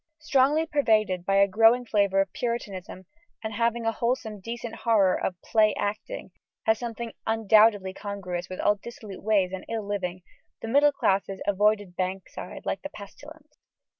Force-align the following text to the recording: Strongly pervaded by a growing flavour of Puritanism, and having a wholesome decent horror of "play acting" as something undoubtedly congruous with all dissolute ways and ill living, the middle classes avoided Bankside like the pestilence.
Strongly 0.17 0.65
pervaded 0.65 1.27
by 1.27 1.35
a 1.35 1.47
growing 1.47 1.85
flavour 1.85 2.21
of 2.21 2.33
Puritanism, 2.33 3.05
and 3.43 3.53
having 3.53 3.85
a 3.85 3.91
wholesome 3.91 4.39
decent 4.39 4.77
horror 4.77 5.13
of 5.13 5.39
"play 5.43 5.75
acting" 5.77 6.31
as 6.65 6.79
something 6.79 7.11
undoubtedly 7.27 7.93
congruous 7.93 8.49
with 8.49 8.59
all 8.59 8.77
dissolute 8.81 9.21
ways 9.21 9.51
and 9.53 9.63
ill 9.69 9.83
living, 9.85 10.23
the 10.63 10.67
middle 10.67 10.91
classes 10.91 11.39
avoided 11.45 11.95
Bankside 11.95 12.65
like 12.65 12.81
the 12.81 12.89
pestilence. 12.89 13.59